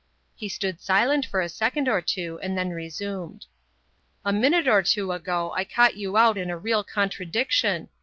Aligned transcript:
He 0.33 0.49
stood 0.49 0.81
silent 0.81 1.27
for 1.27 1.41
a 1.41 1.47
second 1.47 1.87
or 1.87 2.01
two 2.01 2.39
and 2.41 2.57
then 2.57 2.71
resumed. 2.71 3.45
"A 4.25 4.33
minute 4.33 4.67
or 4.67 4.81
two 4.81 5.11
ago 5.11 5.51
I 5.53 5.63
caught 5.63 5.95
you 5.95 6.17
out 6.17 6.39
in 6.39 6.49
a 6.49 6.57
real 6.57 6.83
contradiction. 6.83 7.87